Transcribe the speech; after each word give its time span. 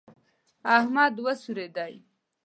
احمد 0.77 1.13
وسورېدی. 1.25 1.93